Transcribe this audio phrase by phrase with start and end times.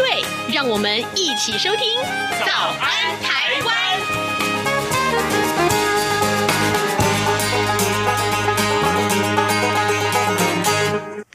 [0.00, 2.00] 对，让我们一起收听
[2.46, 4.16] 《早安台湾》。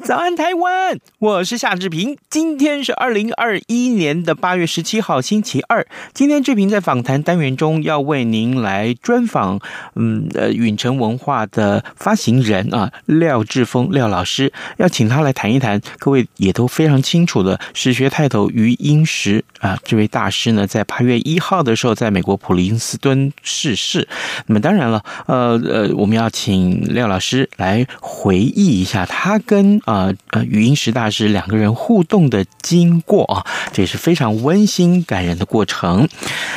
[0.05, 0.99] 早安，台湾！
[1.17, 2.15] 我是夏志平。
[2.29, 5.87] 今天是二零二一年的八月十七号，星期二。
[6.13, 9.59] 今天志平在访谈单元中要为您来专访，
[9.95, 15.81] 嗯，呃，允晨文化的发行人啊，廖志峰廖老师，要请他来谈一谈。
[15.97, 24.07] 各位也都非常清楚的史学泰斗余英时啊，这位大师呢，在八月一号的时候，在美国普林斯顿逝世。
[24.45, 29.94] 那么当然了，呃呃，我们要请廖老师来回忆一下他跟啊。
[29.95, 36.07] 呃呃，余英时大师两个人互动的经过啊，这也是非常温馨感人的过程。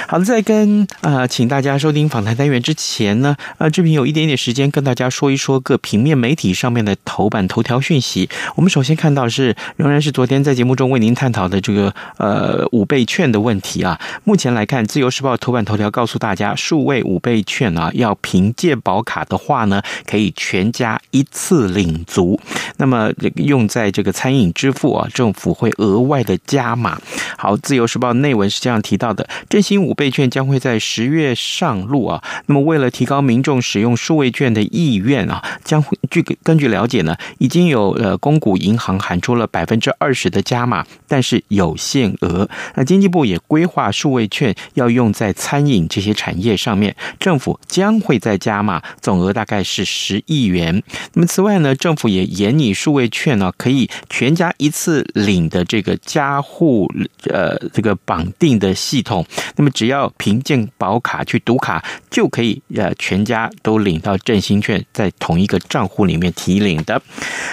[0.08, 8.28] 好的，在跟呃，请大家收听访谈单元之前呢，呃，志平有一点点时间跟大家说一说各平面媒体上面的头版头条讯息。
[8.56, 14.00] 我们首先看到是仍然是昨天在节目中为您探讨的这个呃五倍券的问题啊。
[14.25, 22.41] 目前来看，《自由时报》头版头条告诉大家，数位五倍券啊，要凭借保卡的话呢，可以全家一次领足。
[22.78, 27.01] 那么用在这个餐饮支付啊，政府会额外的加码。
[27.37, 32.23] 好，《自由时报》内文是这样提到的：振兴五倍券将会在十月上路啊。
[32.47, 42.49] 那么，为了提高民众使用数位券的意愿啊，将会据根据了解呢，已经有呃公股银行喊出了百分之二十的加码，但是有限额。
[42.75, 50.83] 那经济部也规划数位券要用在餐饮这些产业上面，政府将会再加码，总额大概是十亿元。
[51.15, 53.39] 那么，此外呢，政府也研拟数位券。
[53.39, 56.91] 呢，可以全家一次领的这个加户
[57.31, 59.25] 呃这个绑定的系统，
[59.55, 67.01] 那么只要凭健保卡去读卡，就可以呃全家都领到振兴券，在同一个账户里面提领的。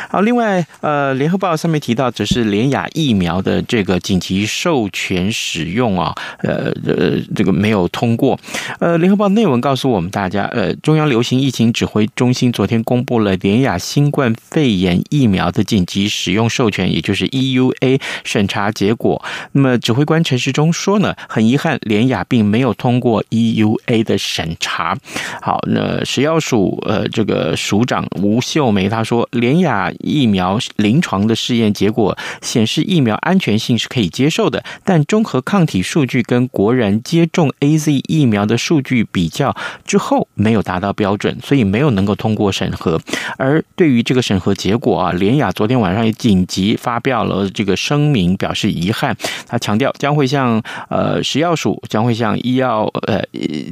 [0.10, 8.40] 好，另外呃联合报上面提到，则是联雅疫苗的这个紧急授权使用啊，呃呃这个没有通过。
[8.80, 19.24] 呃，联合报内文告诉我们大家，呃中央流行疫情指挥中心昨天公布了联雅新冠肺炎疫苗的紧急使用授权，也就是 EUA 审查结果。
[19.54, 24.96] 那么，指挥官陈时中说呢，很遗憾，联雅并没有通过 EUA 的审查。
[25.42, 39.56] 好，那食药署呃这个署长吴秀梅她说，联雅疫苗临床的试验结果显示疫苗安全性是可以接受的，但综合抗体数据跟国人接种 AZ 疫苗的数据比较
[39.86, 43.00] 之后，没有达到标准，所以没有能够通过审核。
[43.38, 45.52] 而对于这个审核结果啊，联雅啊。
[45.52, 49.16] 昨天晚上也紧急发表了这个声明，表示遗憾。
[49.48, 53.24] 他强调将会向呃食药署，将会向医药呃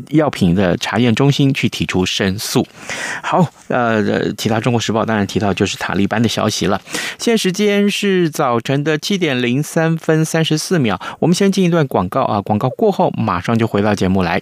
[0.10, 2.66] 药品的查验中心去提出申诉。
[3.22, 6.80] 好，呃，其他中国时报当然提到就是塔利班的消息了。
[7.18, 14.42] 现在时间是早晨的七点零三分三十四秒，我们先进一段广告啊，广告过后马上就回到节目来。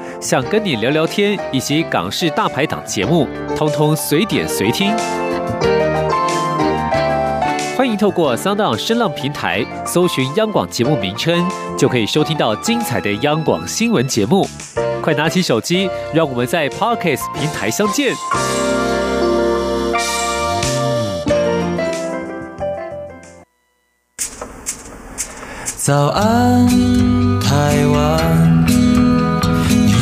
[0.21, 3.27] 想跟你聊聊天，以及港式大排档节目，
[3.57, 4.95] 通通随点随听。
[7.75, 11.43] 欢迎透过 Sound 声浪平台搜寻央广节目名称，
[11.75, 14.47] 就可以收听到精彩的央广新闻节目。
[15.01, 18.13] 快拿起手机，让我们在 Podcast 平台相见。
[25.77, 26.67] 早安，
[27.39, 28.60] 台湾。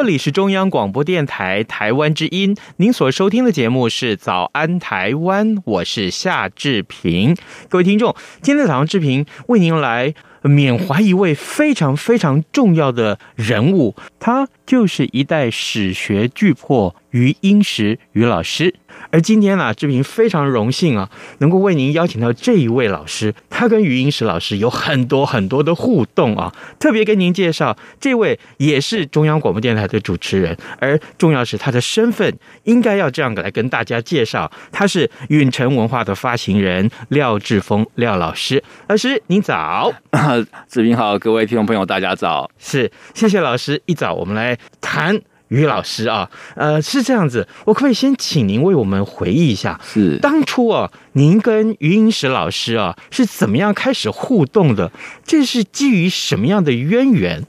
[0.00, 7.36] 这里是中央广播电台台湾之音，您所收听的节目是《早安台湾》，我是夏志平。
[7.68, 18.76] 各位听众，今天早上志平为您来缅怀一位非常非常重要的人物，他就是一代史学巨擘余英时余老师。
[19.10, 23.34] 而今天啊，志平非常荣幸啊，能够为您邀请到这一位老师。
[23.48, 32.32] 他跟余英时老师有很多很多的互动啊，特别跟您介绍，这位也是中央广播电台的主持人，而重要是他的身份
[32.64, 38.62] 应该要这样来跟大家介绍，他是允城文化的发行人廖志峰廖老师。
[38.88, 39.92] 老师您早，
[40.68, 45.20] 志平好，各位听众朋友大家早，是谢谢老师，一早我们来谈。
[45.50, 54.90] 余老师啊，呃，是这样子，我可不可以先请您为我们回忆一下，是当初啊，您跟余英时老师啊是怎么样开始互动的？
[55.24, 57.44] 这是基于什么样的渊源？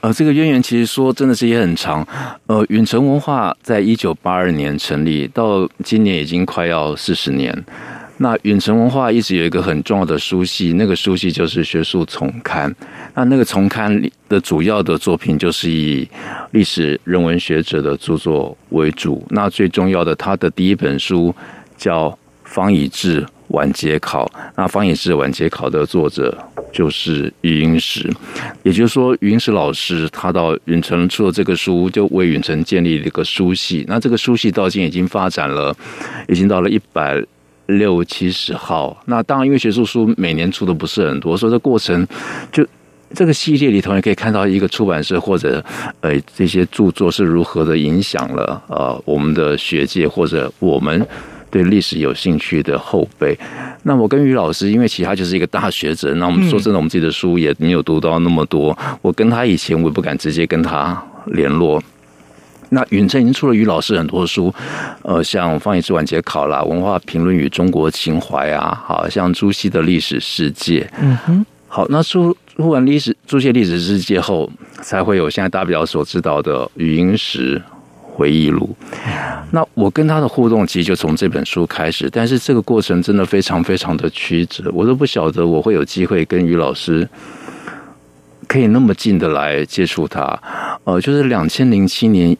[0.00, 2.06] 呃，这个渊源其实说真的是也很长。
[2.46, 7.52] 呃，允城文化在一九八二年成立，到今年已经快要四十年。
[8.22, 12.74] 那允晨文化一直有一个很重要的书系，那个书系就是学术丛刊。
[13.14, 16.06] 那那个丛刊的主要的作品就是以
[16.50, 19.26] 历史人文学者的著作为主。
[19.30, 21.34] 那最重要的，他的第一本书
[21.78, 22.10] 叫
[22.44, 24.26] 《方以智晚节考》。
[24.54, 26.36] 那《方以智晚节考》的作者
[26.70, 28.06] 就是余英时。
[28.62, 33.82] 也就是说，余英时老师他到允城出了这个书，就为允城建立了一个书系。
[33.88, 35.74] 那这个书系到今已经发展了，
[36.28, 37.24] 已经到了一百。
[37.78, 42.06] 六七十号，那当然，因为学术书每年出的不是很多，所以这过程
[42.52, 42.66] 就
[43.14, 45.64] 这个系列里头，也可以看到一个出版社或者
[46.00, 51.06] 呃这些著作是如何的影响了呃我们的学界或者我们
[51.50, 53.36] 对历史有兴趣的后辈。
[53.82, 58.76] 那我跟于老师，因为其他就是一个大学者，那我们说真的，我们自己的书也没有读到那么多。
[59.02, 61.82] 我跟他以前我也不敢直接跟他联络。
[62.72, 64.54] 那允晨已经出了于老师很多书，
[65.02, 70.88] 呃，像《方以智晚节考》啦，《文化评论与中国情怀》啊，好像朱熹的历史世界。
[71.00, 74.48] 嗯哼，好，那出出完历史朱熹历史世界后，
[74.82, 77.60] 才会有现在大家比较所知道的语音时
[78.04, 78.70] 回忆录。
[79.50, 87.08] 那我跟他的互动其实就从这本书开始，但是这个过程真的非常非常的曲折，我都不晓得我会有机会跟于老师
[88.46, 90.40] 可以那么近的来接触他。
[90.84, 92.36] 呃，就是两千零七年。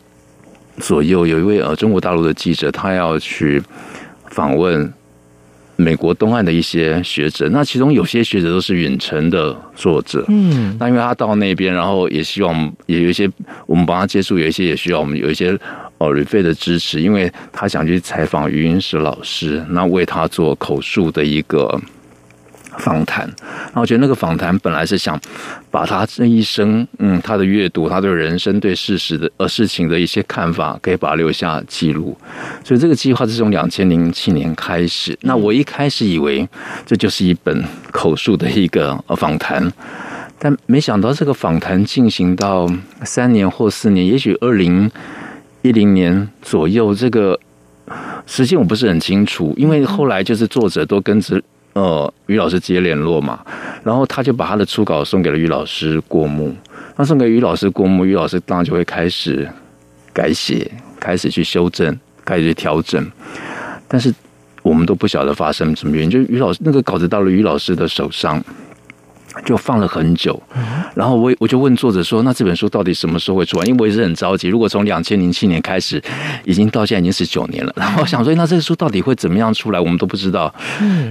[0.81, 3.63] 左右有一位呃中国大陆的记者，他要去
[4.31, 4.93] 访问
[5.77, 13.31] 美国东岸的一些学者，那其中有些学者都是远程的作者，嗯，那因为他到那边，然后也希望也有一些
[13.67, 15.57] 我们帮他接触，有一些也需要我们有一些
[15.99, 21.81] 呃旅费的支持，因为他想去采访余英时老师，那为他做口述的一个。
[22.79, 25.21] 访谈，然后我觉得那个访谈本来是想
[25.71, 32.17] 把他这一生，嗯，他的阅读，他对人生、对事实的呃事情的一些看法，可以把它留下记录。
[32.65, 35.19] 所以这个计划是从两千零七年开始。
[35.23, 36.49] 那我一开始以为
[36.87, 39.71] 这就是一本口述的一个访谈，
[40.39, 42.71] 但没想到这个访谈进行到
[43.05, 44.91] 三年或四年，也许二零
[45.63, 47.39] 一零年左右，这个
[48.27, 51.43] 时间我不是很清楚，因为后来就是作者都跟着。
[51.73, 53.41] 呃，于老师直接联络嘛，
[53.85, 56.55] 然后他就把他的初稿送给了于老师过目。
[56.97, 59.49] 那送给于老师过目，于老师当然就会开始
[60.13, 63.11] 改写，开始去修正，开始去调整。
[63.89, 64.13] 但是
[64.63, 68.43] 我们都不晓得发生什么原因，就于老师那个稿子到了于老师的手上，
[69.45, 70.41] 就放了很久。
[70.95, 74.49] 然后我我就问作者说：“那这本书到底什么时候会出完？”因为我也是很着急。
[74.49, 76.03] 如果从两千零七年开始，
[76.45, 77.73] 已经到现在已经十九年了。
[77.79, 79.81] 然后我想说，那这个书到底会怎么样出来？
[79.81, 80.55] 我们都不知道。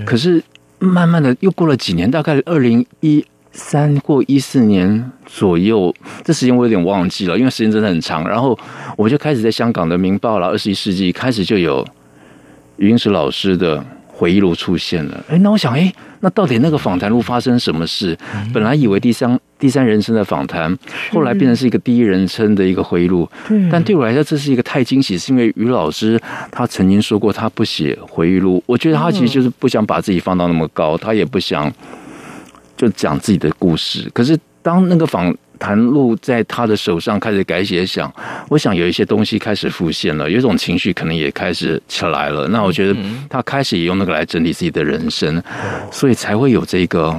[0.06, 0.44] 可是。
[0.82, 3.22] 慢慢的又过了几年，大概二零一
[3.52, 8.26] 三或一四年左右，这时间我有点忘记了，因为时间真的很长。
[8.26, 8.58] 然后
[8.96, 11.86] 我就开始在香港的《明报》了，《二十一世纪》开始就有
[12.78, 13.86] 余英时老师的
[14.20, 15.24] 回忆录出现了。
[15.30, 18.18] 哎，那我想，哎，那到底那个访谈录发生什么事？
[18.54, 20.78] 本来以为第三第三人称的访谈，
[21.14, 23.30] 后来变成是一个第一人称的一个回忆录。
[23.72, 26.20] 但对我来说，这是一个太惊喜，是因为于老师
[26.52, 28.62] 他曾经说过，他不写回忆录。
[28.66, 31.72] 我觉得他其实就是不想把自己放到那么高，他也不想
[32.76, 34.10] 就讲自己的故事。
[34.14, 38.12] 可是当那个访谈录在他的手上开始改写，想
[38.48, 42.48] 我想有一些东西开始浮现了，有一种情绪可能也开始起来了。
[42.48, 43.00] 那我觉得
[43.30, 45.44] 他开始也用那个来整理自己的人生，
[45.92, 47.16] 所以才会有这个。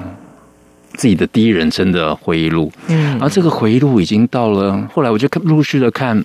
[0.97, 6.23] 自己的第一人称的回忆录，嗯，而这个回忆录已经到了后来，我就看陆续的看，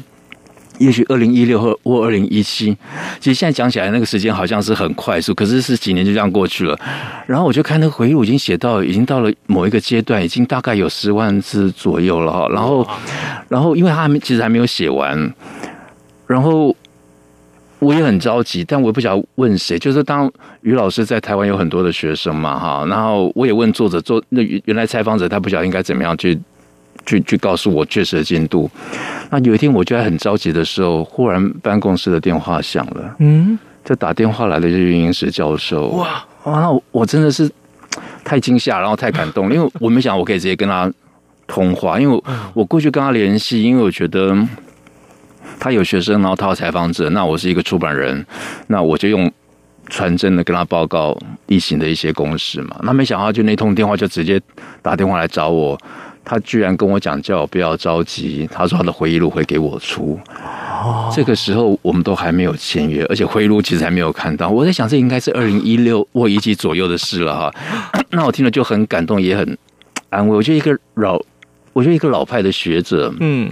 [0.78, 2.76] 也许二零一六或或二零一七，
[3.20, 6.78] 其实现在讲起来那个时间好像是很快速，可是是几年就这样过去了。
[7.26, 12.48] 然后我就看那个回忆录已经写到，已经到了某一个阶段，已经大概有十万字左右了哈。
[12.50, 12.88] 然后，
[13.48, 15.34] 然后因为他还没其实还没有写完，
[16.28, 16.76] 然后
[17.80, 19.80] 我也很着急，但我也不晓得问谁。
[19.80, 26.38] 就是当于老师在台湾有很多的学生嘛，哈，然后我也问作者，做那原来采访者他不晓得应该怎么样去
[27.06, 28.70] 去去告诉我确实的进度。
[29.30, 37.50] 那有一天我就在很着急的时候，忽然办公室的电话响了，嗯，就打电话来的就是云英时教授，哇，哇，那我真的是
[38.24, 40.92] 太惊吓，然后太感动，因为我没想到我可以直接跟他。
[41.48, 42.24] 通话，因为
[42.56, 44.36] 我过去跟他联系，因为我觉得
[45.60, 48.26] 他有学生，然后他有采访者，那我是一个出版人，
[48.66, 49.32] 那我就用
[49.88, 52.76] 传真的跟他报告疫情的一些公事嘛。
[52.82, 54.42] 那没想到就那通电话就直接
[54.82, 55.80] 打电话来找我，
[56.26, 60.20] 他居然跟我讲叫我不要着急，他说他的回忆录会给我出。
[60.84, 64.50] 哦这个时候我们都还没有签约，而且回忆录其实还没有看到。
[64.50, 67.54] 我在想这应该是二零一六或一七左右的事了哈。
[68.12, 69.58] 那我听了就很感动，也很
[70.10, 70.36] 安慰。
[70.36, 71.22] 我觉得一个老。
[71.74, 73.50] 我觉得一个老派的学者，嗯，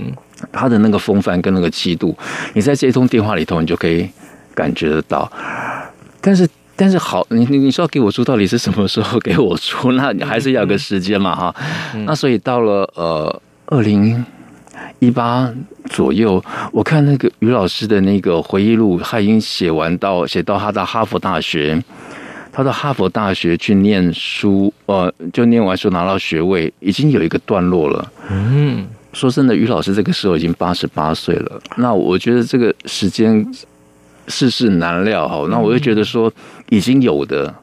[0.50, 2.18] 他的那个风范跟那个气度，
[2.53, 4.10] 你在这一通电话里头，你就可以
[4.56, 5.30] 感觉得到。
[6.22, 9.92] 但是，但是好，你你你说要给我出，到底是什么时候给我出？
[9.94, 11.56] 那你还是要个时间嘛，哈。
[12.06, 14.25] 那所以到了呃二零
[15.00, 15.53] 一八
[15.89, 21.84] 左右，我看那个于老师的那个回忆录，他已经写完到写到他的哈佛大学。
[22.56, 28.12] 他到哈佛大学去念书，呃，就念完书拿到学位，已经有一个段落了。
[28.30, 31.60] 嗯，说真的，于老师这个时候已经八十八岁了。
[31.77, 33.44] 那我觉得这个时间
[34.27, 35.48] 世事难料哈。
[35.50, 36.32] 那我就觉得说，
[36.75, 37.53] 已经有的，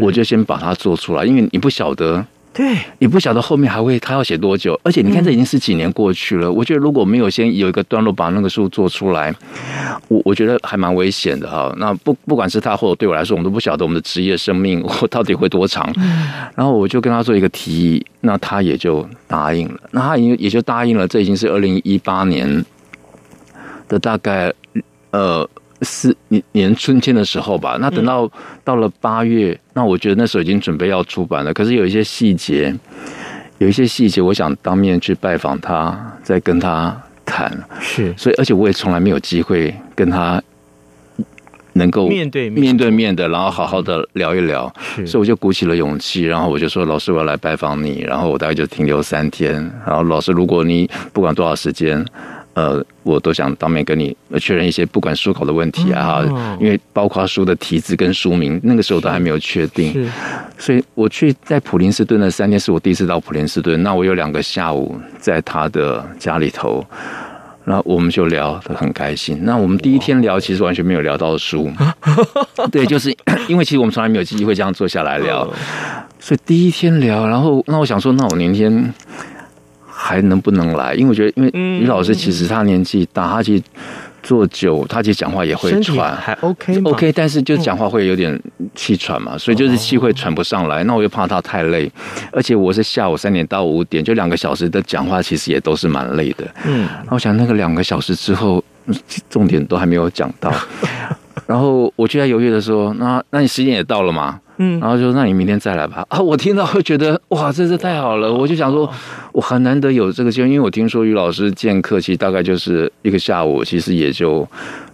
[0.00, 2.24] 我就先把它做出来，因为你不晓得。
[2.54, 6.48] 对，你不晓得后面还会他要写多久，而且你看这已经是几年过去了。
[6.48, 9.34] 嗯、我觉得如果没有先有一个段落把那个书做出来，
[10.08, 11.74] 我我觉得还蛮危险的哈。
[11.78, 15.90] 那不不管是他或者对我来说，我们都不晓得我们的职业生命 我到底会多长。
[15.96, 19.80] 嗯、然后我就跟他做一个提议，那他也就答应了。
[19.92, 21.08] 那他已经也就答应了。
[21.08, 22.62] 这已经是二零一八年
[23.88, 24.52] 的大概
[25.12, 25.48] 呃。
[25.82, 28.30] 是年年春天的时候吧，那等到
[28.62, 31.52] 到了八月，那我觉得那时候已经准备要出版了。
[31.52, 32.74] 可是有一些细节，
[33.58, 37.52] 有一些细节，我想当面去拜访他，再跟他谈。
[37.80, 40.40] 是，所以而且我也从来没有机会跟他
[41.72, 44.72] 能够面对面对面的，然后好好的聊一聊。
[44.96, 49.54] 是，所以我就鼓起了勇气，然后我就说：“老师，我要来拜访你。”然后我大概就停留三天。
[49.86, 52.04] 然后老师，如果你不管多少时间。
[52.54, 60.06] 呃，我都想当面跟你确认一些不管书稿的问题啊，哦、因为包括书的题字跟书名，那个时候都还没有确定，
[60.58, 66.84] 所以我去在普林斯顿的三天是我第一次到普林斯顿，那我有两个下午在他的家里头，
[67.64, 69.38] 然后我们就聊得很开心。
[69.44, 71.72] 那我们第一天聊其实完全没有聊到书，
[72.70, 73.08] 对，就是
[73.48, 75.50] 因为其实我们从来没有机会这样坐下来聊，
[76.20, 78.92] 所以第一天聊，然后那我想说，那我明天。
[80.04, 80.94] 还能不能来？
[80.94, 83.62] 因为我觉得，因为于老师其实他年纪大，他其实
[84.20, 88.36] 坐久，他其实讲话也会喘，还 OK OK，但是就讲话会有点
[88.74, 90.82] 气喘嘛，所以就是气会喘不上来。
[90.82, 91.88] 那我又怕他太累，
[92.32, 96.44] 而且我是下午三点到五点，就两个小时的讲话，其实也都是蛮累的。
[96.64, 98.62] 嗯，那我想那个两个小时之后，
[99.30, 100.52] 重点都还没有讲到，
[101.46, 106.04] 然后我就在犹豫的说：“那那你时间也到了吗？”嗯，然后就说，那你明天再来吧。
[106.10, 108.32] 啊，我听到会觉得哇，真是太好了。
[108.32, 108.90] 我就想说，
[109.32, 114.46] 我很难得有这个机会，因为我听说于老师见客，其实大概就是一个下午，其实也就，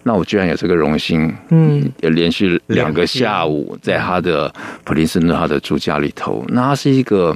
[0.03, 4.51] 那我居然有这个荣幸，嗯，也连续两个下午在他的
[4.83, 6.43] 普林斯顿他的住家里头。
[6.47, 7.35] 那他是一个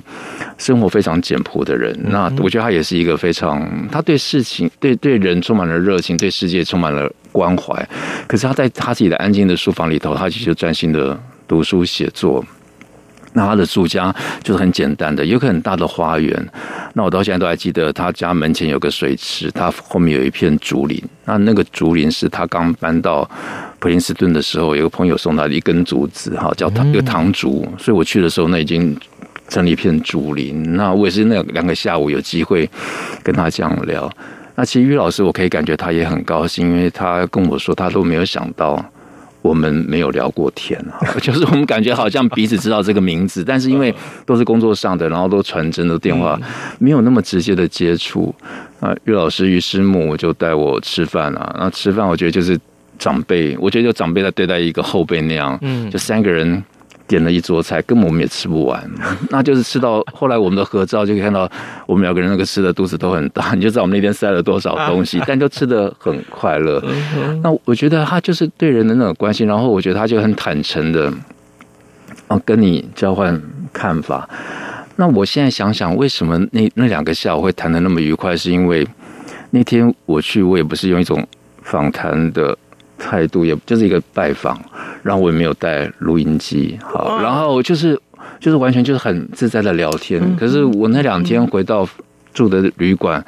[0.58, 7.88] 生活非常简朴的人，那我觉得他也是一个非常，他对事情、对对人充满了热情，对世界充满了关怀。
[8.28, 11.20] 可是他在他自己的安静的书房里头，他其实专心的。
[11.54, 12.44] 读书写作，
[13.34, 16.36] 那他的住家就是很简单的，有个很大的花园。
[16.96, 21.00] 那我到现在都还记得，他家门前有个水池，他后面有一片竹林。
[21.26, 23.30] 那那个竹林是他刚搬到
[23.78, 27.64] 普林斯顿的时候，有个朋友送他的一根竹子，哈，叫一个唐竹。
[27.78, 28.98] 所以我去的时候，那已经
[29.48, 30.76] 成了一片竹林。
[30.76, 32.68] 那我也是那两个下午有机会
[33.22, 34.12] 跟他这样聊。
[34.56, 38.84] 那其实于老师，我可以感觉他也很高兴，因为他跟我说，他都没有想到。
[39.44, 43.94] 我们没有聊过天啊， 就是我们感觉好像彼此知道这个名字， 但是因为
[44.26, 46.40] 都是工作上的，然后都传真的电话，
[46.80, 48.34] 没有那么直接的接触。
[48.80, 52.60] 啊，岳老师于师母就带我吃饭啊，然后吃饭我觉得就是
[52.98, 56.64] 长辈，我觉得就长辈在对待一个后辈那样，嗯，就三个人。
[57.14, 58.84] 点了一桌菜，根本我们也吃不完。
[59.30, 61.48] 那就是吃到后来，我们的合照就可以看到
[61.86, 66.84] 我们两个人那个吃的肚子都很大， 你就知道我们那天塞了多少东西，但就吃的很快乐。
[67.44, 71.14] 那我觉得他就是对人的那种关心，然后我觉得他就很坦诚的，
[72.28, 73.40] 啊，跟你交换
[73.72, 74.28] 看法。
[74.96, 78.88] 那我现在想想，为什么那那两个下午会谈的那么愉快，是因为
[79.52, 81.24] 那天我去，我也不是用一种
[81.62, 82.58] 访谈的
[82.98, 84.60] 态度，也就是一个拜访，
[85.04, 88.00] 然后我也没有带录音机，好，然后就是
[88.40, 90.36] 就是完全就是很自在的聊天。
[90.36, 91.88] 可是我那两天回到
[92.34, 93.24] 住的旅馆，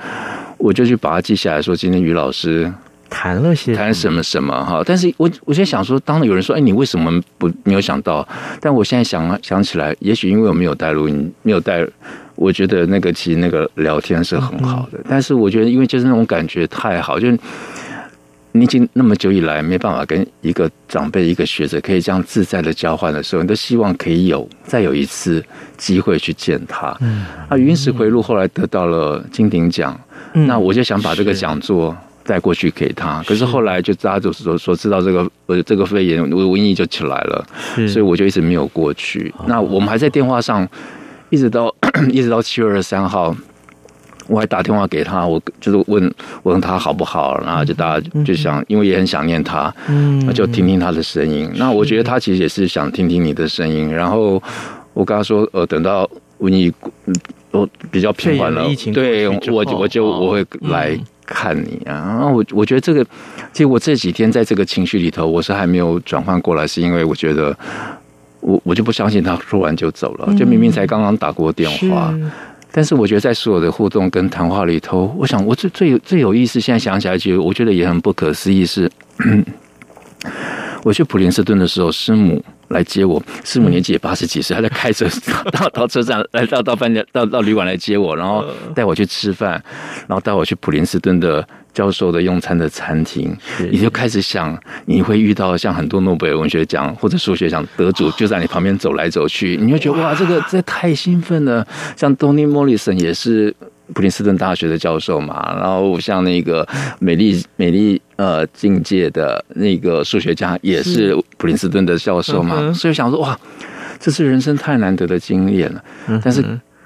[0.58, 2.74] 我就去把它记下来说，今天于老师。
[3.08, 8.28] 谈了些谈什么什么哈，但是我我现在想说，当有人说，哎，你为什么不没有想到？
[8.60, 11.86] 但我现在想想起来，也许因为我没有带录音，没有带，
[12.36, 15.00] 我觉得那个其实那个聊天是很好的。
[15.08, 17.38] 但是我觉得，因为就是那种感觉太好，就是
[18.56, 25.44] 你已经那么久以来没办法跟一个长辈、一个学者可以这样自在的交换的时候，你都希望可以有再有一次
[25.78, 26.96] 机会去见他。
[27.02, 30.00] 嗯，啊，云石回路后来得到了金鼎奖，
[30.34, 31.96] 那我就想把这个讲座。
[32.28, 37.48] 带过去给他，可是后来就大家就说说知道这个呃这个肺炎瘟疫就起来了，
[37.88, 39.32] 所以我就一直没有过去。
[39.46, 40.68] 那我们还在电话上，
[41.30, 41.72] 一直到
[42.10, 43.36] 一直到七月二十三号，
[44.28, 46.14] 我还打电话给他，我就是问
[46.44, 51.50] 问他好不好，然后就大家就想，因为也很想念他，嗯，就听听他的声音。
[51.56, 53.94] 那我觉得他其实也是想听听你的声音。
[53.94, 54.42] 然后
[54.94, 56.74] 我跟他说，呃，等到瘟疫
[57.52, 60.98] 都比较平缓了，对我我就我会来。
[61.28, 62.28] 看你啊！
[62.28, 63.04] 我我觉得这个，
[63.52, 67.58] 其实我这几天在这个情绪里头，我是还没有转换过来，是因为我觉得
[68.42, 72.32] 我我就不相信他说完就走了，就明明才刚刚打过电话，嗯、
[72.76, 78.92] 但是我觉得在所有的互动跟谈话里头，我想我最最有最有意思，现在想起来，其实我觉得也很不可思议是，
[80.84, 82.44] 我去普林斯顿的时候，师母。
[82.70, 85.06] 来接我，师母年纪也八十几岁，她在开车
[85.54, 89.52] 到到车站来到到饭店到到旅馆来接我，然后带我去吃饭，
[90.08, 93.32] 然后带我去普林斯顿的教授的用餐的餐厅，
[93.70, 101.68] 你就开始想你会遇到像很多诺贝尔文学奖或者数学奖得主就在你旁边走来走去，你会觉得哇，这个这太兴奋了。
[101.96, 103.54] 像 Tony Morrison 也是。
[103.94, 106.68] 普林斯顿大学的教授嘛，然后像那个
[106.98, 113.40] 美丽美丽呃境界的那个数学家也是普林斯顿的教授嘛，所以想说哇，
[114.00, 115.84] 这是人生太难得的经验了。
[116.24, 116.44] 但是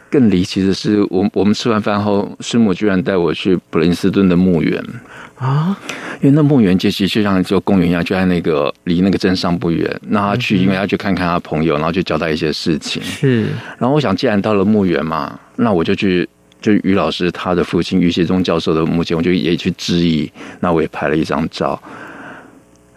[0.10, 4.84] 更离奇的是，我我们吃完饭后，师母居然带我去普林斯顿的墓园
[5.38, 5.78] 啊，
[6.22, 10.00] 因为那墓园其实就像就公园一样，就在那个离那个镇上不远。
[10.08, 13.02] 那他去，因为要去看看他朋友，然后去交代一些事情。
[13.04, 16.28] 是，然后我想，既然到了墓园嘛，那我就去。
[16.62, 21.82] 就于老师他的父亲于协忠教授的墓前，我就也去致意，那我也拍了一张照。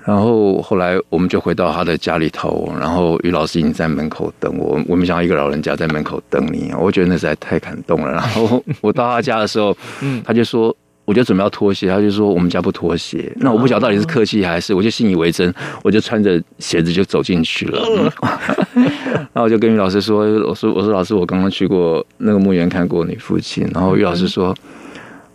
[0.04, 4.80] 然后后来我们就回到他的家里头，然后于老师已经在门口等我。
[4.88, 8.10] 我没想到一个老人家在门口等你，我觉得那实在太感动了。
[8.12, 9.76] 然后我到他家的时候，
[10.24, 10.74] 他就说。
[11.04, 13.30] 我就准备要脱鞋，他就说我们家不脱鞋。
[13.40, 18.12] 那我不晓得到底是客气还是，我就信以为真，我就穿着鞋子就走进去了。
[18.72, 24.54] 然后我就跟于老师说：“我说我说老师，我刚刚去过那个墓园看过你父亲。”然后于老师说：“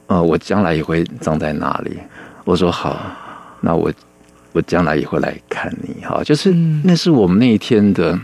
[0.07, 1.97] 呃，我将来也会葬在那里。”
[2.45, 3.05] 我说：“好，
[3.59, 3.91] 那我
[4.53, 6.51] 我将来也会来看你。”哈，就是
[6.83, 8.17] 那是我们那一天的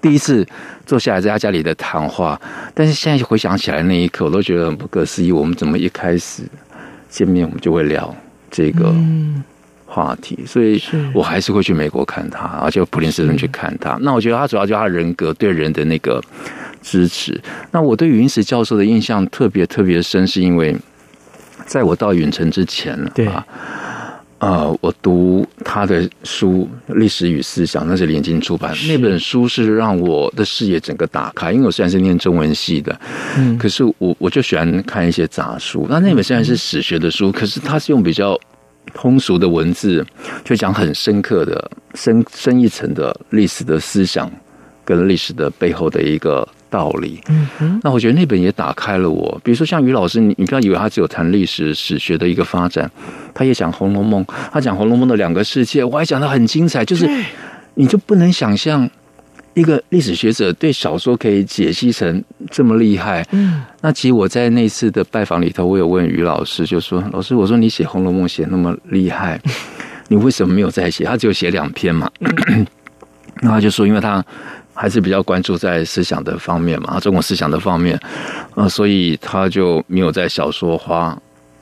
[0.00, 0.46] 第一次
[0.86, 2.40] 坐下来在他家里的谈话。
[2.74, 5.30] 但是现在回想起来那一刻，我都觉得很不可思议。
[5.32, 6.42] 我们怎么一开始？
[7.08, 8.12] 见面我们就会聊
[8.50, 8.92] 这个
[9.86, 10.82] 话题，所以
[11.12, 13.96] 我还是会去美国看他，而且普林斯顿去看他。
[14.00, 16.20] 那我觉得他主要就是他人格对人的那个
[16.82, 17.40] 支持。
[17.70, 20.76] 那我对云石教授的印象特别特别深，是因为
[21.66, 23.28] 在我到允城之前对
[24.44, 24.64] 啊。
[24.64, 28.74] 呃，我读他的书《历史与思想》，那是联经出版。
[28.86, 33.00] 那本书是让我的视野整个打开，因为我虽然是念中文系的，
[33.38, 35.86] 嗯，可是我我就喜欢看一些杂书。
[35.88, 38.38] 那那本虽然是史学的书，可是它是用比较
[38.92, 40.04] 通俗的文字，
[40.44, 44.30] 就讲很深刻的、深深一层的历史的思想，
[44.84, 46.46] 跟历史的背后的一个。
[46.74, 49.40] 道理，嗯哼，那我觉得那本也打开了我。
[49.44, 52.90] 比如说像于老师，你你不要以为他只有谈历史史学的一个发展，
[53.32, 56.84] 他也讲《红楼梦》，他讲《红楼梦》的两个世界，我还讲的很精彩。
[56.84, 57.08] 就是
[57.74, 58.90] 你就不能想象
[59.54, 63.24] 一个历史学者对小说可以解析成这么厉害。
[63.30, 69.40] 嗯，那其实我在那次的拜访里头，我有问于老师，就说：“老师，我说你写《红楼梦》写那么厉害，
[70.08, 71.04] 你为什么没有再写？
[71.04, 72.10] 他只有写两篇嘛。
[73.42, 74.24] ”那他就说：“因为他。”
[74.74, 77.98] 还是比较关注在思想的方面嘛，中国思想的方面，
[78.54, 81.16] 呃，所以他就没有在小说花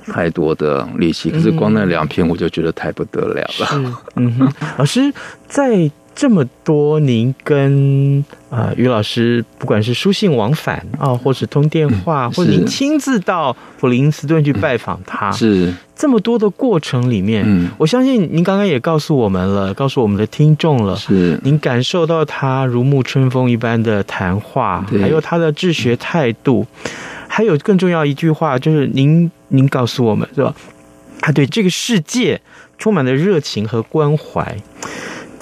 [0.07, 1.31] 太多的力气。
[1.31, 4.03] 可是光那两篇，我就觉得太不得了了。
[4.17, 5.13] 嗯哼，老师
[5.47, 5.91] 在。
[6.15, 26.67] 这么多，您跟啊于老师，不管是书信往返啊，或是通电话，或者您亲自到普林斯顿去拜访他，是这么多的过程里面，嗯，我相信您刚刚也告诉我们了，告诉我们的听众了，是您感受到他如沐春风一般的谈话，还有他的治学态度。
[27.35, 30.55] 还有更重要一句话，就是您您告诉我们是吧？
[31.23, 32.39] 他对这个世界
[32.77, 34.55] 充满了热情和关怀。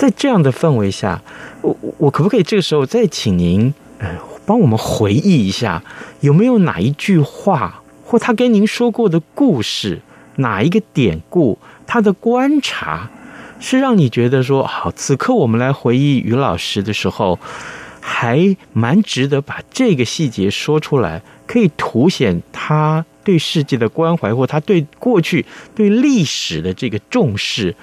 [0.01, 1.21] 在这样的氛围下，
[1.61, 4.09] 我我可不可以这个时候再请您，呃，
[4.47, 5.83] 帮我们回忆一下，
[6.21, 10.01] 有没有哪一句话，或他跟您说过的故事，
[10.37, 13.11] 哪一个典故，他的观察，
[13.59, 17.39] 是让你觉得说，好，此刻我们来回忆于老师的时候，
[18.01, 27.77] 还蛮值得把这个细节说出来，可以凸显他对世界的关怀，或他对过去、对历史的这个重视，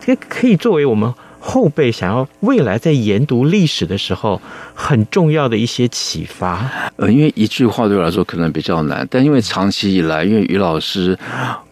[0.00, 1.12] 这可以作为我们。
[1.48, 4.38] 后辈想要未来在研读历史的时候，
[4.74, 6.70] 很重要的一些启发。
[6.96, 11.18] 呃，因为一句话对我来说可能比较难，但因为长期以来，因为于老师，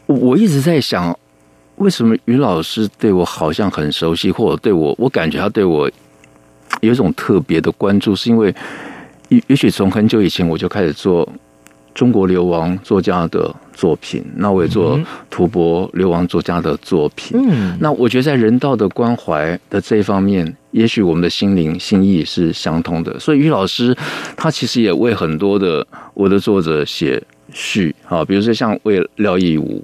[0.06, 1.14] 我一直在想，
[1.76, 5.90] 为什么于老师对我好像很熟悉，或者对我，我感觉他对我
[6.80, 8.54] 有一种特别的关注，是因为
[9.28, 11.28] 也也许从很久以前我就开始做。
[11.96, 17.40] 中国流亡作家的作品，那我也做吐蕃流亡作家的作品。
[17.42, 23.18] 嗯，那我觉得在人道的关怀的这一方面，也许我们的心灵心意是相通的。
[23.18, 23.96] 所以于老师
[24.36, 29.82] 他其实也为很多的我的作者写序啊，比如说像为廖义武。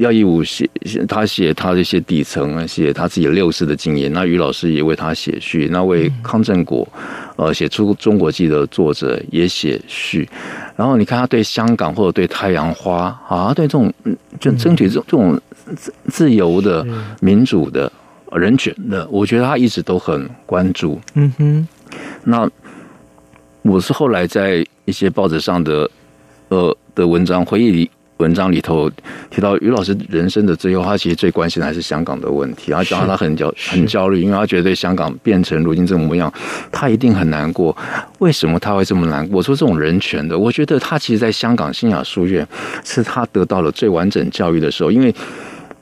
[0.00, 0.66] 廖亦武写
[1.06, 4.10] 他写他的一些底层，写他自己六四的经验。
[4.10, 5.68] 那于老师也为他写序。
[5.70, 6.88] 那为康正国，
[7.36, 10.26] 呃，写出《中国记》的作者也写序。
[10.74, 13.92] 然后你看他对香港或者对太阳花啊，对这种
[14.40, 15.40] 就争取这种这种
[15.76, 16.82] 自自由的、
[17.20, 17.92] 民主的、
[18.32, 20.98] 人权的，我觉得他一直都很关注。
[21.12, 21.68] 嗯哼。
[22.24, 22.48] 那
[23.60, 25.90] 我是后来在一些报纸上的
[26.48, 27.90] 呃的文章回忆里。
[28.20, 28.90] 文章里头
[29.30, 32.70] 提到于老师人生的最后，他其实最关心的还是香港的问题。
[32.70, 36.32] 他讲他很焦很焦虑，因为他觉得香港变成如今这个模样，
[36.70, 37.74] 他一定很难过。
[38.18, 39.38] 为什么他会这么难过？
[39.38, 42.46] 我说这种人权的，我觉得他其实在香港新雅书院
[42.84, 45.14] 是他得到了最完整教育的时候，因为。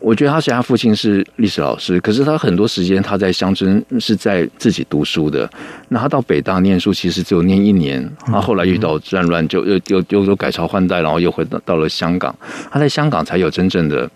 [0.01, 5.51] 我觉得他虽然他父亲是历史老师，可是他很多时间他在乡村是在自己读书的。
[5.89, 8.09] 那他到北大念书，其实只有念一年。
[8.27, 12.35] 他后来遇到战乱，就又又又又改朝换代，然后又回到到了香港。
[12.71, 14.09] 他在香港才有真正的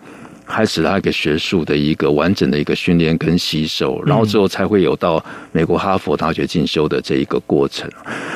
[0.47, 7.89] 开始他一个学术的一个完整的一个训练跟吸收，然后之后才会有到美国哈佛大学进修的这一个过程。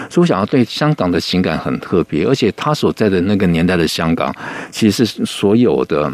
[0.09, 4.35] 所以我想要对香港的情感很特别，而且他所在的那个年代的香港，
[4.69, 6.11] 其实是所有的。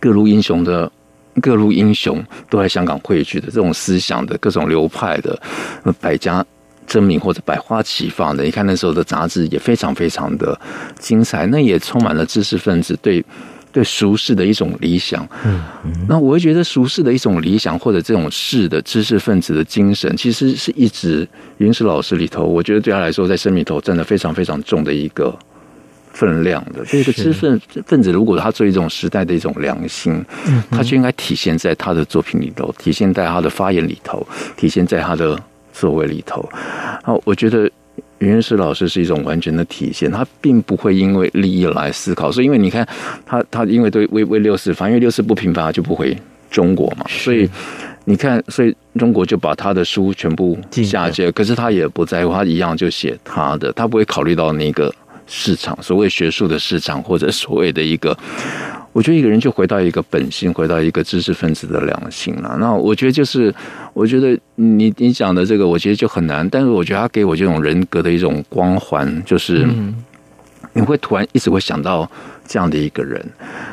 [0.00, 0.90] 各路英雄的
[1.40, 5.40] 各路英雄都在香港汇聚的这种思想的各种流派的
[6.00, 6.44] 百家
[6.86, 10.60] 争鸣或者百花齐放的，你看那时候的杂志也非常非常的
[10.98, 13.24] 精彩，那也充满了知识分子对
[13.70, 15.26] 对俗世的一种理想。
[15.44, 15.64] 嗯，
[16.06, 21.26] 那我会觉得俗世的一种理想或者这种世的知识分子的精神，其实是一直
[21.58, 25.34] 云石老师里头，我觉得对他来说在生命里头占的非常非常重的一个。
[26.12, 30.22] 分量的，这个知识分分子，如果他作为一种时代的一种良心，
[30.70, 35.38] 他就应该体现在他的作品里头，体现在他的发言里头，体现在他的
[35.72, 36.46] 作为里头。
[37.02, 37.70] 好，我觉得
[38.18, 42.86] 云石老师是一种完全的体现，他并不会因为利益来思考，所以因为你看
[43.24, 46.16] 他，他因为对为为六四，反正因为六四不平凡，他就不回
[46.50, 47.48] 中国嘛，所以
[48.04, 51.08] 你看，所以中国就把他的书全部下。
[51.08, 54.94] 架，可是他也不在乎，他一样就写他的，他不会考虑到那个。
[55.26, 58.16] 市场，所谓学术的市场，或者所谓的一个，
[58.92, 62.56] 我觉得一个人就回到一个本性，回到一个知识分子的良心了。
[62.60, 63.54] 那我觉得就是，
[63.94, 66.46] 我觉得你你讲的这个，我觉得就很难。
[66.50, 69.66] 但是我觉得他给我这种人格的一种光环，就是
[70.74, 72.10] 你会突然一直会想到
[72.46, 73.24] 这样的一个人。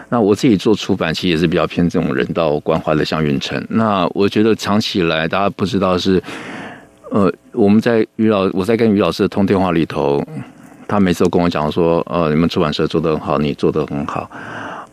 [0.07, 3.61] 那我自己做出版，其实也是比较偏这种人道关怀的，像云城。
[3.69, 6.21] 那我觉得长期以来，大家不知道是，
[7.11, 10.23] 呃，我们在于老，我在跟于老师的通电话里头。
[10.89, 14.29] 他每次都跟我讲说：“呃，你们出版社做得很好，你做得很好。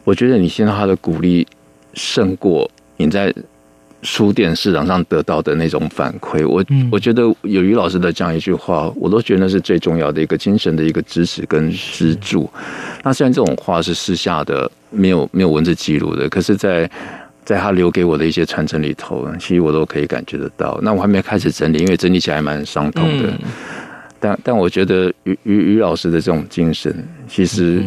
[0.04, 1.44] 我觉得你现在他的鼓励
[1.94, 3.34] 胜过你在
[4.02, 6.46] 书店市场上得到的那种反馈。
[6.46, 12.48] 我我觉得有于老师的这样一句话，我都觉得那是最重要的一个精神的一个支持跟支柱。
[13.02, 16.88] 那虽然这种话是私下的，没有没有文字记录的，可是在
[17.42, 20.78] 在他留给我的一些传承里头，其实我都可以感觉得到。
[20.82, 23.30] 那我还没开始整理，因为整理起来蛮伤痛的。
[23.30, 23.38] 嗯”
[24.18, 26.94] 但但我觉得于于于老师的这种精神，
[27.28, 27.84] 其实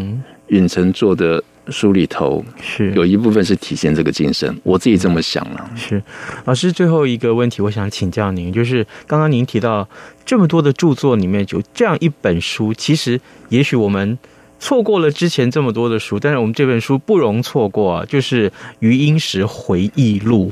[0.47, 4.59] 允成做的书里头是有一部分是体现这个精神。
[4.63, 5.69] 我自己这么想了。
[5.75, 6.01] 是
[6.45, 9.87] 老师最后一个问题，我想请教您，就是刚刚您提到
[10.25, 14.17] 这么多的著作里面，有这样一本书，其实也许我们
[14.59, 20.51] 错过了之前这么多的书，但是我们这本书不容错过啊，就是《余英时回忆录》。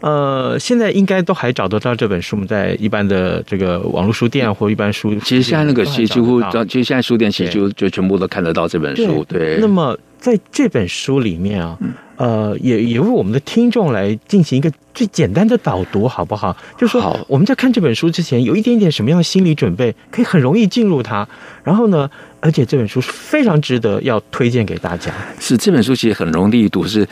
[0.00, 2.46] 呃，现在应该都还找得到这本书吗？
[2.48, 9.24] 在一般的这个网络书店或一般书，其实现在那个其实几乎，其实现在书店其实就就全部都看得到这本书。
[9.28, 11.78] 对，对那么在这本书里面啊，
[12.16, 16.56] 呃，也也为我们的听众来进行一个最简单的导读，好不好？
[16.78, 21.28] 就是说我们在看这本书之前，有一点点什么样的心理准备，可以很容易进入它。
[21.62, 22.10] 然后呢，
[22.40, 25.12] 而且这本书是非常值得要推荐给大家。
[25.38, 27.06] 是这本书其实很容易读，是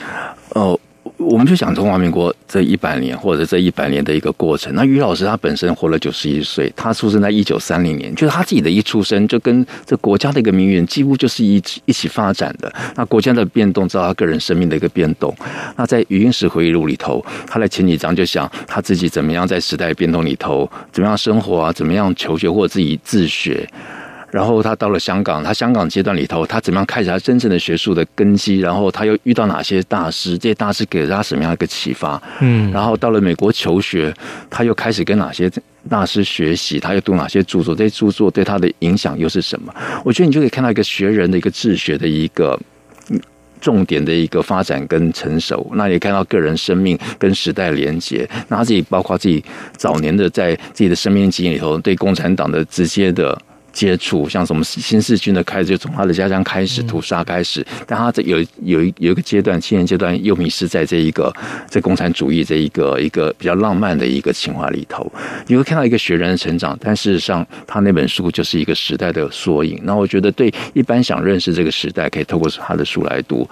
[0.50, 0.78] 哦。
[1.18, 4.72] 我们就想中华民国这一百年，或者这一百年的一个过程。
[4.74, 12.72] 那于老师他本身活了九十一岁，他出生在一九三零年，就是他自己的一出生就跟这国家的一个命运几乎就是一起一起发展的。
[12.94, 15.34] 那国家的变动，知道他个人生命的一个变动。
[15.76, 23.68] 那在余英时回忆录里头，他在前几章就想他自己怎么样在时代变动里头怎么样生活啊，怎么样求学或自己自学。
[24.30, 28.60] 然后他到了香港，他香港阶段里头，他怎么样开始他真正的学术的根基？
[28.60, 30.36] 然后他又遇到哪些大师？
[30.36, 32.22] 这些大师给了他什么样的一个启发？
[32.40, 34.12] 嗯，然后到了美国求学，
[34.50, 35.50] 他又开始跟哪些
[35.88, 36.78] 大师学习？
[36.78, 37.74] 他又读哪些著作？
[37.74, 39.74] 这些著作对他的影响又是什么？
[40.04, 42.58] 我觉得你就可以看到一个学人的一个治学的一个
[43.62, 45.66] 重点的一个发展跟成熟。
[45.74, 48.28] 那也看到个人生命跟时代连接。
[48.48, 49.42] 那他自己包括自己
[49.78, 53.40] 早年的在自己的生命经验里头，对共产党的直接的。
[53.72, 61.32] 接触像什么新四军的开始，就从他的家乡开始屠杀开始，但他这有有一有一个阶段青年阶段又迷失在这一个
[61.70, 65.10] 这共产主义这一个一个比较浪漫的一个情怀里头，
[65.46, 69.78] 你会看到一个学人的成长，但事实上他那本书就是一个时代的缩影。
[69.84, 73.46] 那我觉得对一般想认识这个时代，可以透过他的书来读；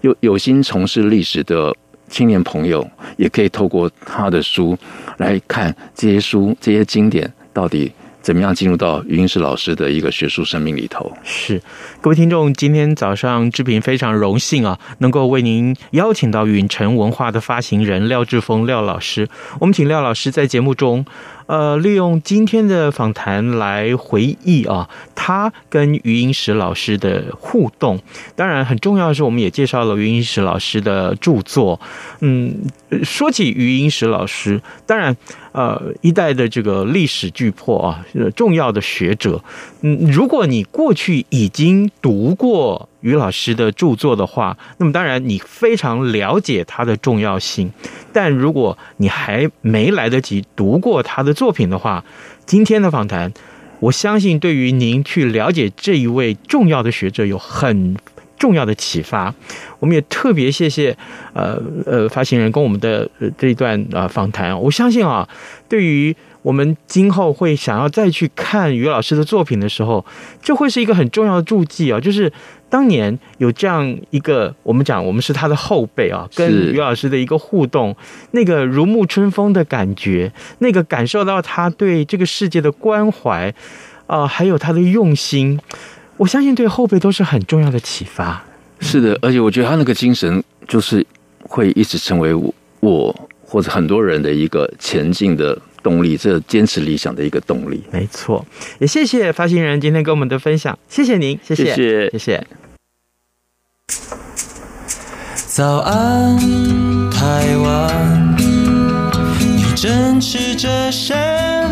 [0.00, 1.74] 有有心从事历史的
[2.08, 4.78] 青年朋友，也可以透过他的书
[5.18, 7.92] 来看这些书这些经典到底。
[8.26, 11.16] 怎么样进入到余英时老师的一个学术生命里头？
[11.22, 11.62] 是，
[12.00, 19.28] 各位听众，今天早上志平非常荣幸啊，能够为您邀请到允晨文化的发行人廖志峰廖老师。
[19.60, 21.06] 我们请廖老师在节目中。
[21.46, 27.98] 呃，利用今天的访谈来回忆啊，他跟余英时老师的互动。
[28.34, 31.80] 当然，很重要的是，我们也介绍了余英时老师的著作。
[32.20, 32.54] 嗯，
[33.02, 35.16] 说起余英时老师，当然，
[35.52, 38.04] 呃，一代的这个历史巨擘啊，
[38.34, 39.42] 重要的学者。
[39.82, 42.88] 嗯，如果你过去已经读过。
[43.06, 47.70] 于老师的著作的话，那么当然你非常了解他的重要性。
[48.12, 52.04] 但如果你还没来得及读过他的作品的话，
[52.44, 53.32] 今天的访谈，
[53.78, 57.96] 我相信对于您去了解这一位重要的学者有很
[58.36, 59.32] 重要的启发。
[59.78, 60.96] 我们也特别谢谢
[61.32, 64.60] 呃呃发行人跟我们的这一段啊访谈。
[64.60, 65.28] 我相信啊，
[65.68, 70.06] 对于我们今后会想要再去看于老师的作品的时候，
[70.40, 72.32] 这会是一个很重要的注记啊，就是。
[72.68, 77.94] 当年有这样一个，我们讲我们是他的后辈啊，跟于老师的一个互动，
[78.32, 83.48] 那个如沐春风的感觉，那个感受到他对这个世界的关怀
[84.08, 85.60] 啊、呃，还有他的用心，
[86.16, 88.44] 我相信对后辈都是很重要的启发。
[88.80, 91.06] 是的，而且我觉得他那个精神就是
[91.42, 95.56] 会一直成为我，我或者很多人的一个前进的。
[95.86, 97.80] 动力，这坚持理想的一个动力。
[97.92, 98.44] 没错，
[98.80, 102.10] 也谢谢发行人今天跟我们的分享，谢谢您，谢谢，谢谢。
[102.10, 102.44] 谢谢。
[105.46, 106.36] 早安，
[107.12, 108.36] 台湾，
[109.38, 111.14] 你正吃着什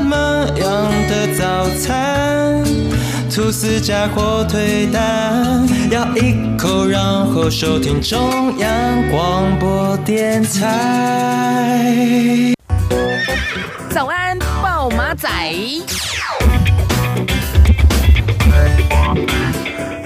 [0.05, 2.63] 么样的早餐？
[3.35, 12.54] 吐司加火腿蛋，咬一口，然后收听中央广播电台。
[13.95, 15.29] 早安，豹马仔。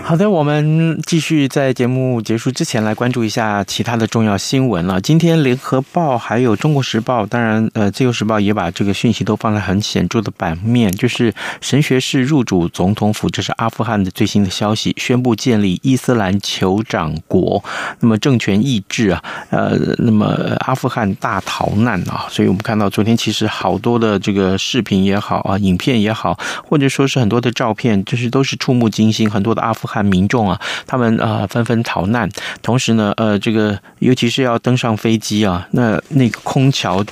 [0.09, 4.99] 好的，我们继续在节目结束之前来关注一下其他的重要新闻了。
[5.03, 17.62] 今天，《联合报》还有《中国时报》，当然，呃，《自由时报》也把这个讯息都放在很显著的版面，就是神学士入主总统府，这是阿富汗的最新的消息，宣布建立伊斯兰酋长国。
[18.01, 29.97] 那么政权意志啊，呃，那么阿富汗大逃难啊，所以我们看到昨天其实好多的这个视频也好啊，影片也好，或者说是很多的照片，就是都是触目惊心，很多的阿富汗。
[30.04, 32.28] 民众啊，他们啊纷纷逃难，
[32.62, 37.04] 同时呢，呃，这个尤其是要登上飞机啊，那那个空桥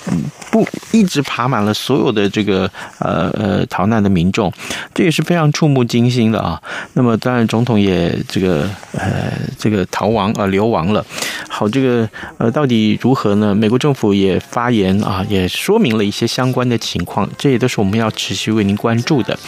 [0.50, 4.52] 不一直爬满了所有的这个呃呃逃难的民众，
[4.94, 6.60] 这也是非常触目惊心的啊。
[6.94, 11.04] 那么当然，总统也这个呃这个逃亡啊流亡了。
[11.48, 13.54] 好，这个呃，到底如何呢？
[13.54, 19.38] 美国政府也发言啊，也说明了一些相关的情况，这也都是我们要持续为您关注的。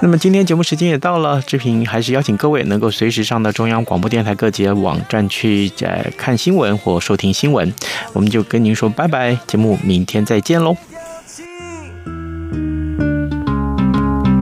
[0.00, 7.74] 那么今天节目时间也到了，志平还是邀请各位能够随时上到中央广播电台各节网站去呃看新闻或收听新闻。
[8.12, 10.76] 我们就跟您说拜拜，节目明天再见喽。